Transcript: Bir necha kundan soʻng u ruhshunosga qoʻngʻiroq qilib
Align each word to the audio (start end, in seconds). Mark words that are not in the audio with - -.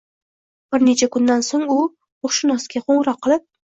Bir 0.75 0.85
necha 0.87 1.09
kundan 1.15 1.45
soʻng 1.49 1.67
u 1.75 1.77
ruhshunosga 1.81 2.87
qoʻngʻiroq 2.89 3.21
qilib 3.27 3.47